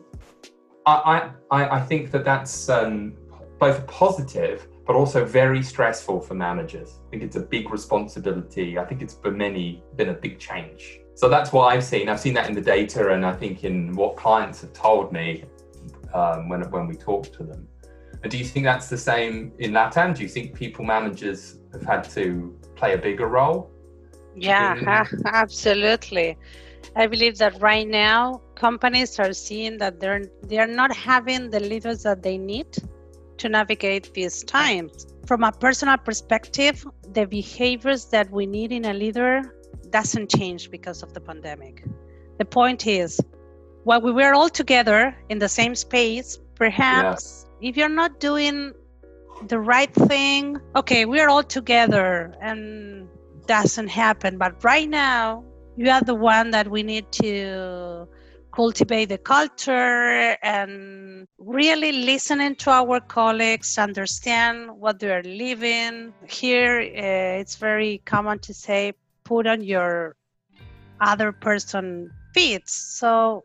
[0.86, 3.14] I I, I think that that's um,
[3.60, 7.00] both positive but also very stressful for managers.
[7.08, 8.78] I think it's a big responsibility.
[8.78, 11.00] I think it's for many been a big change.
[11.16, 12.10] So that's what I've seen.
[12.10, 15.46] I've seen that in the data, and I think in what clients have told me
[16.14, 17.68] um, when when we talk to them.
[18.24, 20.16] And do you think that's the same in LATAM?
[20.16, 23.72] Do you think people managers have had to play a bigger role?
[24.36, 26.38] Yeah, absolutely.
[26.96, 32.04] I believe that right now companies are seeing that they're they're not having the leaders
[32.04, 32.78] that they need
[33.38, 35.08] to navigate these times.
[35.26, 39.42] From a personal perspective, the behaviors that we need in a leader
[39.90, 41.84] doesn't change because of the pandemic.
[42.38, 43.20] The point is,
[43.84, 48.74] while we were all together in the same space, perhaps if you're not doing
[49.48, 53.08] the right thing okay we're all together and
[53.48, 55.44] doesn't happen but right now
[55.78, 58.08] you are the one that we need to
[58.54, 66.14] cultivate the culture and really listening to our colleagues, understand what they are living.
[66.30, 68.94] Here, uh, it's very common to say,
[69.24, 70.16] put on your
[71.00, 72.68] other person feet.
[72.68, 73.44] So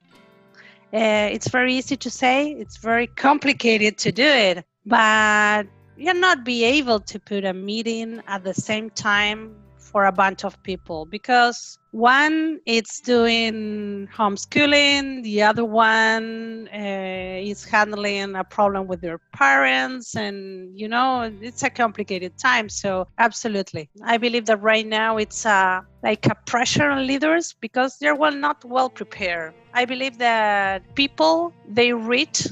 [0.97, 5.67] uh, it's very easy to say, it's very complicated to do it, but
[5.99, 10.43] you'll not be able to put a meeting at the same time for a bunch
[10.45, 15.23] of people because one it's doing homeschooling.
[15.23, 20.15] The other one uh, is handling a problem with their parents.
[20.15, 23.91] And you know it's a complicated time so absolutely.
[24.05, 28.35] I believe that right now it's uh, like a pressure on leaders because they're well
[28.35, 29.55] not well prepared.
[29.73, 32.47] I believe that people they reach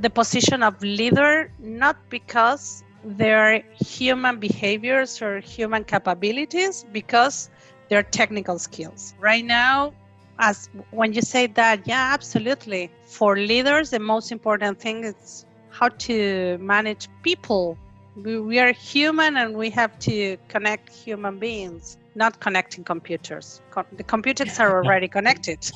[0.00, 7.48] the position of leader not because their human behaviors or human capabilities because
[7.88, 9.14] they're technical skills.
[9.18, 9.92] Right now,
[10.38, 12.90] as when you say that, yeah, absolutely.
[13.06, 17.76] For leaders, the most important thing is how to manage people.
[18.16, 23.60] We, we are human and we have to connect human beings, not connecting computers.
[23.70, 25.70] Co- the computers are already connected.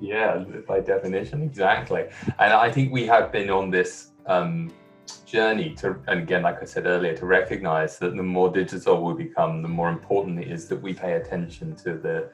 [0.00, 2.06] Yeah, by definition, exactly.
[2.38, 4.72] And I think we have been on this um,
[5.18, 9.24] journey to, and again, like I said earlier, to recognize that the more digital we
[9.24, 12.30] become, the more important it is that we pay attention to the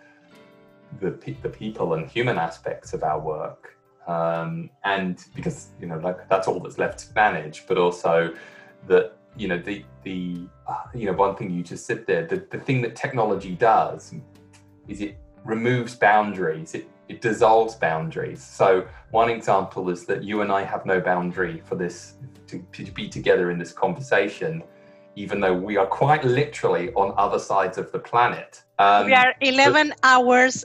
[1.00, 1.10] the,
[1.42, 3.76] the people and human aspects of our work.
[4.06, 8.32] Um, and because you know, like that's all that's left to manage, but also
[8.86, 12.46] that you know the the uh, you know one thing you just said there, the,
[12.50, 14.14] the thing that technology does
[14.86, 16.74] is it removes boundaries.
[16.74, 18.42] It it dissolves boundaries.
[18.42, 22.14] So one example is that you and I have no boundary for this
[22.48, 24.62] to, to be together in this conversation,
[25.14, 28.62] even though we are quite literally on other sides of the planet.
[28.78, 30.64] Um, we are 11 but, hours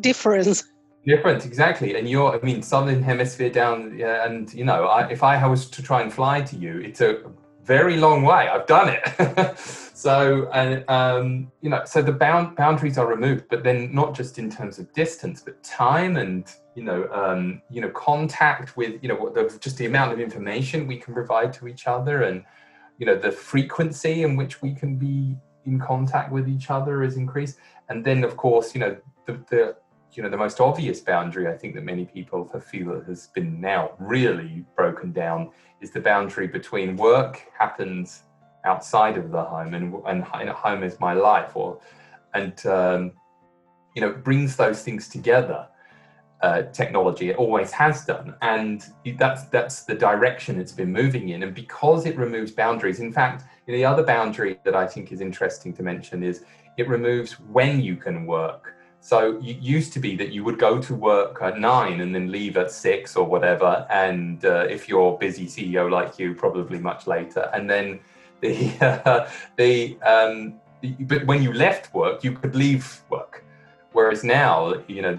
[0.00, 0.64] difference.
[1.06, 1.96] Difference exactly.
[1.96, 5.68] And you're, I mean, southern hemisphere down, yeah, and you know, I, if I was
[5.70, 7.22] to try and fly to you, it's a
[7.64, 8.48] very long way.
[8.48, 9.58] I've done it.
[9.94, 14.38] so, and um, you know, so the bound, boundaries are removed, but then not just
[14.38, 19.08] in terms of distance, but time and you know, um, you know, contact with you
[19.08, 22.44] know, what the, just the amount of information we can provide to each other, and
[22.98, 27.16] you know, the frequency in which we can be in contact with each other is
[27.16, 27.58] increased.
[27.88, 28.96] And then, of course, you know,
[29.26, 29.76] the, the
[30.12, 33.60] you know the most obvious boundary I think that many people have feel has been
[33.60, 38.22] now really broken down is the boundary between work happens
[38.64, 41.80] outside of the home and and home is my life or
[42.34, 43.12] and um,
[43.94, 45.66] you know brings those things together.
[46.42, 48.34] Uh, technology it always has done.
[48.42, 48.84] And
[49.16, 51.44] that's that's the direction it's been moving in.
[51.44, 55.72] And because it removes boundaries in fact the other boundary that i think is interesting
[55.72, 56.44] to mention is
[56.76, 58.71] it removes when you can work
[59.04, 62.30] so it used to be that you would go to work at nine and then
[62.30, 63.84] leave at six or whatever.
[63.90, 67.50] And uh, if you're a busy CEO like you, probably much later.
[67.52, 67.98] And then
[68.40, 70.60] the uh, the um,
[71.00, 73.44] but when you left work, you could leave work.
[73.90, 75.18] Whereas now, you know,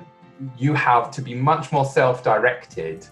[0.58, 3.06] you have to be much more self-directed,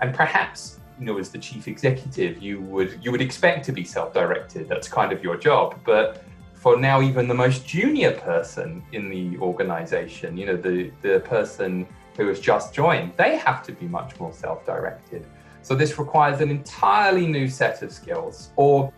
[0.00, 3.84] and perhaps you know, as the chief executive, you would you would expect to be
[3.84, 4.68] self-directed.
[4.68, 6.24] That's kind of your job, but
[6.56, 11.86] for now even the most junior person in the organization, you know, the, the person
[12.16, 15.24] who has just joined, they have to be much more self-directed.
[15.62, 18.92] So this requires an entirely new set of skills or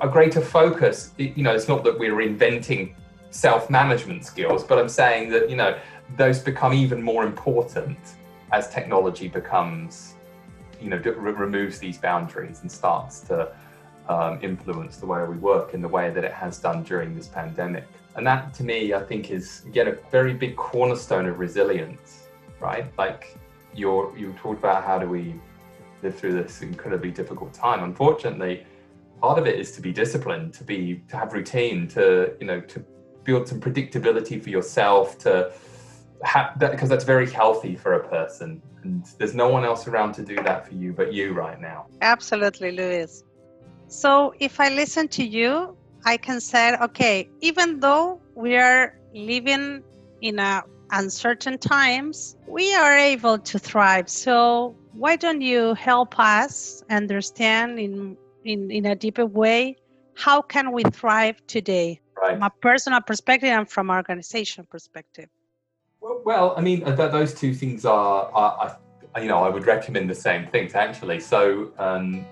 [0.00, 1.12] a greater focus.
[1.18, 2.96] You know, it's not that we're inventing
[3.30, 5.78] self-management skills, but I'm saying that, you know,
[6.16, 7.98] those become even more important
[8.52, 10.14] as technology becomes,
[10.80, 13.52] you know, removes these boundaries and starts to
[14.08, 17.28] um, influence the way we work in the way that it has done during this
[17.28, 17.84] pandemic.
[18.16, 22.28] And that to me, I think is again a very big cornerstone of resilience,
[22.60, 22.86] right?
[22.96, 23.36] Like
[23.74, 25.34] you're, you talked about how do we
[26.02, 27.82] live through this incredibly difficult time.
[27.82, 28.64] Unfortunately,
[29.20, 32.60] part of it is to be disciplined, to be to have routine, to you know
[32.60, 32.84] to
[33.24, 35.52] build some predictability for yourself, to
[36.22, 38.62] have that because that's very healthy for a person.
[38.82, 41.86] And there's no one else around to do that for you but you right now.
[42.02, 43.24] Absolutely, Luis.
[43.88, 49.82] So if I listen to you, I can say, okay, even though we are living
[50.20, 54.08] in a uncertain times, we are able to thrive.
[54.08, 59.76] So why don't you help us understand in in, in a deeper way
[60.14, 62.34] how can we thrive today right.
[62.34, 65.28] from a personal perspective and from an organization perspective?
[66.00, 68.78] Well, well I mean, those two things are, are,
[69.14, 71.20] are, you know, I would recommend the same things actually.
[71.20, 72.24] So um,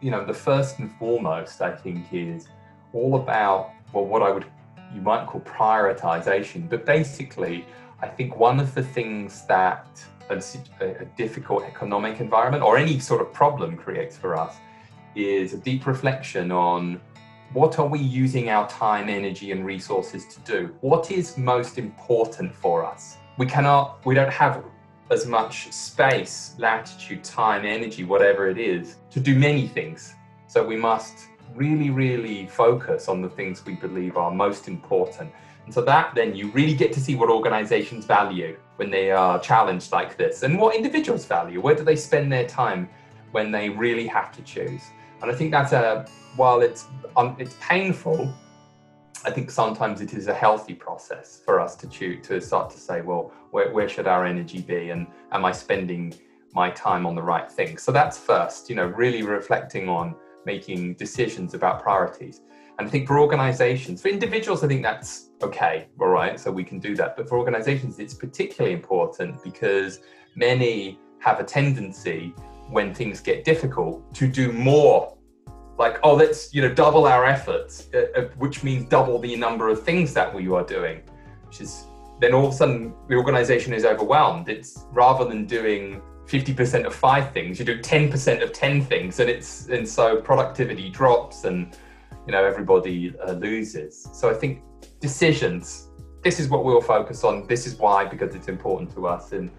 [0.00, 2.48] you know, the first and foremost, I think, is
[2.92, 4.46] all about well, what I would
[4.94, 6.68] you might call prioritization.
[6.68, 7.66] But basically,
[8.00, 9.86] I think one of the things that
[10.30, 10.42] a,
[10.80, 14.56] a difficult economic environment or any sort of problem creates for us
[15.14, 17.00] is a deep reflection on
[17.52, 20.74] what are we using our time, energy, and resources to do?
[20.82, 23.16] What is most important for us?
[23.38, 24.62] We cannot, we don't have
[25.10, 30.14] as much space, latitude, time, energy, whatever it is, to do many things.
[30.46, 35.32] So we must really, really focus on the things we believe are most important.
[35.64, 39.38] And so that then you really get to see what organizations value when they are
[39.40, 41.60] challenged like this and what individuals value.
[41.60, 42.88] Where do they spend their time
[43.32, 44.82] when they really have to choose?
[45.20, 46.06] And I think that's a,
[46.36, 48.32] while it's, um, it's painful,
[49.24, 52.78] I think sometimes it is a healthy process for us to choose to start to
[52.78, 56.14] say, well, where, where should our energy be, and am I spending
[56.54, 57.78] my time on the right thing.
[57.78, 60.14] So that's first, you know, really reflecting on
[60.46, 62.40] making decisions about priorities.
[62.78, 66.64] And I think for organizations, for individuals, I think that's okay, all right, so we
[66.64, 67.16] can do that.
[67.16, 70.00] But for organizations, it's particularly important because
[70.36, 72.32] many have a tendency
[72.70, 75.16] when things get difficult to do more
[75.78, 79.68] like oh let's you know double our efforts uh, uh, which means double the number
[79.68, 81.00] of things that we are doing
[81.46, 81.86] which is
[82.20, 86.94] then all of a sudden the organization is overwhelmed it's rather than doing 50% of
[86.94, 91.76] five things you do 10% of 10 things and it's and so productivity drops and
[92.26, 94.62] you know everybody uh, loses so i think
[95.00, 95.88] decisions
[96.22, 99.50] this is what we'll focus on this is why because it's important to us and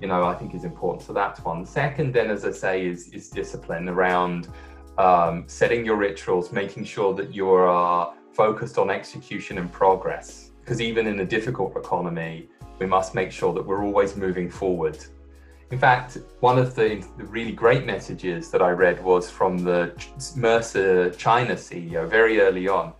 [0.00, 3.08] you know i think is important so that's one second then as i say is
[3.10, 4.48] is discipline around
[4.98, 10.50] um, setting your rituals, making sure that you are focused on execution and progress.
[10.60, 12.48] Because even in a difficult economy,
[12.78, 15.04] we must make sure that we're always moving forward.
[15.70, 19.92] In fact, one of the, the really great messages that I read was from the
[20.36, 22.92] Mercer China CEO very early on.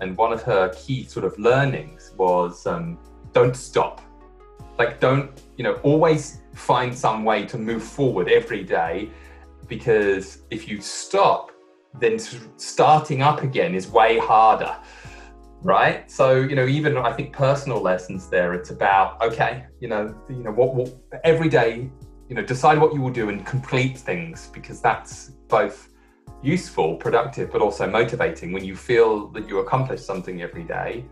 [0.00, 2.98] And one of her key sort of learnings was um,
[3.32, 4.00] don't stop.
[4.78, 9.10] Like, don't, you know, always find some way to move forward every day
[9.68, 11.50] because if you stop,
[12.00, 12.18] then
[12.56, 14.76] starting up again is way harder,
[15.62, 16.10] right?
[16.10, 18.52] So you know, even I think personal lessons there.
[18.54, 20.94] It's about okay, you know, you know what, what
[21.24, 21.90] every day,
[22.28, 25.88] you know, decide what you will do and complete things because that's both
[26.42, 28.52] useful, productive, but also motivating.
[28.52, 31.04] When you feel that you accomplish something every day,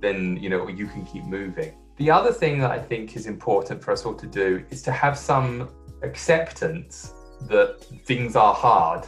[0.00, 1.74] then you know you can keep moving.
[1.96, 4.92] The other thing that I think is important for us all to do is to
[4.92, 5.68] have some
[6.02, 7.12] acceptance
[7.42, 9.06] that things are hard.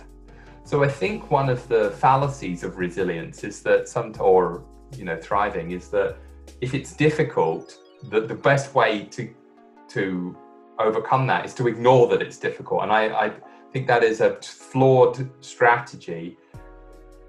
[0.65, 4.65] So I think one of the fallacies of resilience is that some or
[4.97, 6.17] you know thriving is that
[6.61, 7.79] if it's difficult,
[8.11, 9.35] that the best way to
[9.89, 10.37] to
[10.79, 12.83] overcome that is to ignore that it's difficult.
[12.83, 13.33] And I, I
[13.73, 16.37] think that is a flawed strategy.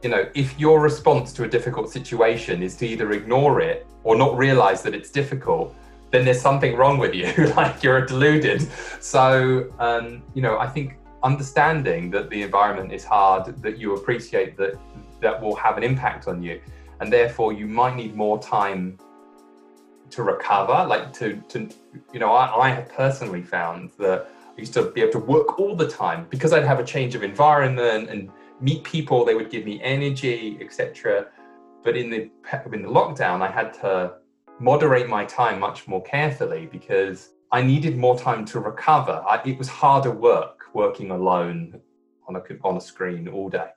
[0.03, 4.15] You know, if your response to a difficult situation is to either ignore it or
[4.15, 5.75] not realize that it's difficult,
[6.11, 8.61] then there's something wrong with you, like you're deluded.
[9.01, 14.55] So, um, you know, I think understanding that the environment is hard, that you appreciate
[14.57, 14.79] that
[15.19, 16.61] that will have an impact on you,
[16.99, 18.97] and therefore you might need more time
[20.11, 20.85] to recover.
[20.87, 21.69] Like to, to
[22.13, 24.27] you know, I, I have personally found that
[24.57, 27.15] I used to be able to work all the time because I'd have a change
[27.15, 28.29] of environment and
[28.59, 29.25] meet people.
[29.25, 31.27] They would give me energy, etc.
[31.83, 32.29] But in the
[32.73, 34.15] in the lockdown, I had to
[34.59, 39.23] moderate my time much more carefully because I needed more time to recover.
[39.27, 41.79] I, it was harder work working alone
[42.27, 43.69] on a, on a screen all day.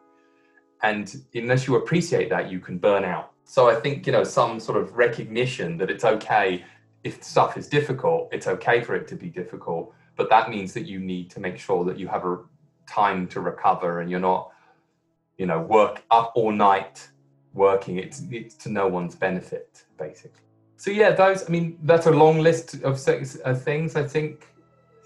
[0.83, 3.33] And unless you appreciate that, you can burn out.
[3.51, 6.65] So I think, you know, some sort of recognition that it's okay
[7.03, 9.93] if stuff is difficult, it's okay for it to be difficult.
[10.17, 12.39] But that means that you need to make sure that you have a
[12.87, 14.53] time to recover and you're not,
[15.39, 17.09] you know, work up all night
[17.53, 17.99] working.
[17.99, 20.43] It's, it's to no one's benefit, basically
[20.81, 21.47] so yeah, those.
[21.47, 23.97] I mean, that's a long list of, of uh, things.
[23.97, 24.49] I think,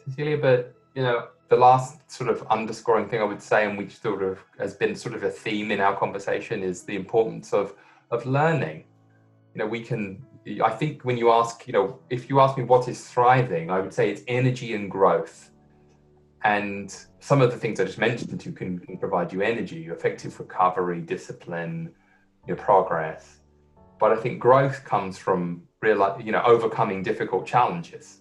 [0.05, 4.01] Cecilia, but you know, the last sort of underscoring thing I would say, and which
[4.01, 7.74] sort of has been sort of a theme in our conversation, is the importance of
[8.15, 8.85] of learning.
[9.55, 10.25] You know, we can.
[10.62, 13.81] I think when you ask, you know, if you ask me what is thriving, I
[13.81, 15.51] would say it's energy and growth.
[16.43, 19.87] And some of the things I just mentioned to you can, can provide you energy,
[19.87, 21.95] effective recovery, discipline,
[22.47, 23.41] your progress
[23.99, 28.21] but I think growth comes from real, you know, overcoming difficult challenges.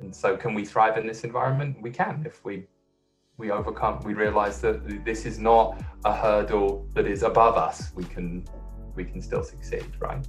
[0.00, 1.80] And so, can we thrive in this environment?
[1.80, 2.66] We can if we
[3.42, 4.00] we overcome.
[4.04, 7.90] We realize that this is not a hurdle that is above us.
[7.94, 8.44] We can
[8.94, 10.24] we can still succeed, right?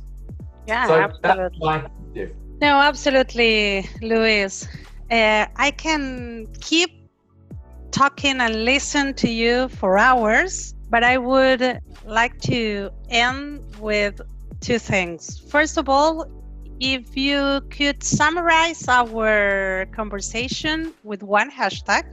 [0.68, 2.28] Yeah, so absolutely.
[2.61, 4.68] No, absolutely, Luis.
[5.11, 6.91] Uh, I can keep
[7.91, 14.22] talking and listen to you for hours but I would like to end with
[14.61, 15.39] two things.
[15.49, 16.28] First of all,
[16.80, 22.03] if you could summarize our conversation with one hashtag,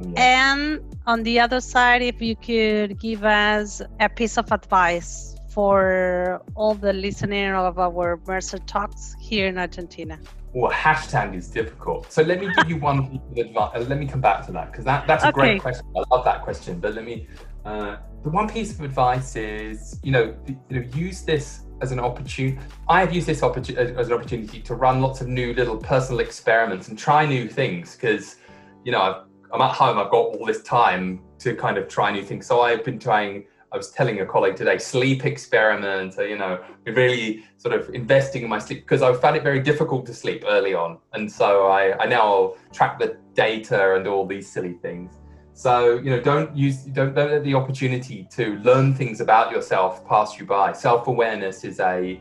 [0.00, 0.12] yeah.
[0.16, 6.40] and on the other side, if you could give us a piece of advice for
[6.54, 10.18] all the listening of our Mercer Talks here in Argentina.
[10.52, 12.10] Well, hashtag is difficult.
[12.12, 13.70] So let me give you one piece of advice.
[13.74, 15.34] Uh, let me come back to that because that, that's a okay.
[15.34, 15.86] great question.
[15.96, 16.80] I love that question.
[16.80, 17.28] But let me,
[17.64, 22.00] uh, the one piece of advice is, you know, you know, use this as an
[22.00, 22.58] opportunity.
[22.88, 26.20] I have used this opportunity as an opportunity to run lots of new little personal
[26.20, 28.36] experiments and try new things because,
[28.84, 29.22] you know, i
[29.52, 29.98] I'm at home.
[29.98, 32.46] I've got all this time to kind of try new things.
[32.46, 36.94] So I've been trying I was telling a colleague today, sleep experiment, you know, we're
[36.94, 40.44] really sort of investing in my sleep because I found it very difficult to sleep
[40.48, 40.98] early on.
[41.12, 45.12] And so I, I now track the data and all these silly things.
[45.52, 50.04] So, you know, don't use, don't, don't let the opportunity to learn things about yourself
[50.08, 50.72] pass you by.
[50.72, 52.20] Self awareness is a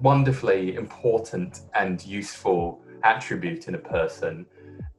[0.00, 4.44] wonderfully important and useful attribute in a person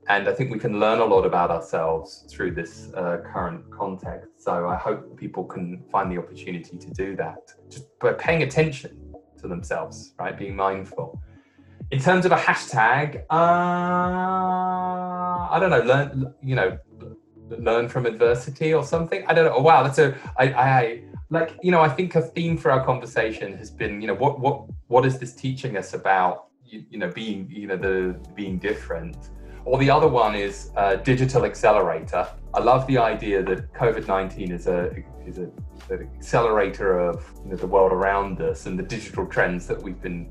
[0.10, 4.44] and I think we can learn a lot about ourselves through this uh, current context.
[4.44, 9.14] So I hope people can find the opportunity to do that just by paying attention
[9.40, 10.36] to themselves, right?
[10.38, 11.22] Being mindful.
[11.92, 13.36] In terms of a hashtag, uh,
[15.54, 16.80] I don't know, learn, you know,
[17.50, 19.24] learn from adversity or something.
[19.28, 19.54] I don't know.
[19.58, 22.84] Oh, wow, that's a, I, I, like, you know, I think a theme for our
[22.84, 26.98] conversation has been, you know, what, what, what is this teaching us about, you, you
[26.98, 29.30] know, being, you know, the being different
[29.66, 32.28] or the other one is a digital accelerator.
[32.54, 34.92] I love the idea that COVID 19 is a
[35.26, 35.50] is a,
[35.90, 40.02] an accelerator of you know, the world around us and the digital trends that we've
[40.02, 40.30] been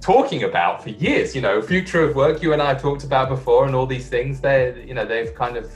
[0.00, 1.34] talking about for years.
[1.34, 4.08] You know, future of work you and I have talked about before, and all these
[4.08, 4.40] things.
[4.40, 5.70] They you know they've kind of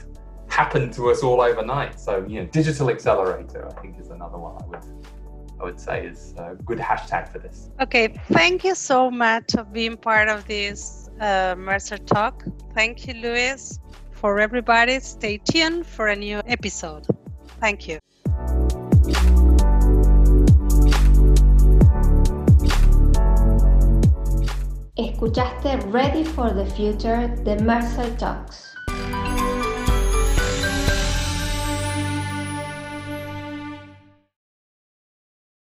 [0.47, 1.99] happened to us all overnight.
[1.99, 5.03] So you know, digital accelerator I think is another one I would
[5.59, 7.69] I would say is a good hashtag for this.
[7.81, 12.43] Okay, thank you so much for being part of this uh, Mercer Talk.
[12.73, 13.79] Thank you, Luis.
[14.11, 17.07] For everybody, stay tuned for a new episode.
[17.59, 17.99] Thank you.
[24.97, 28.72] Escuchaste Ready for the Future de Mercer Talks.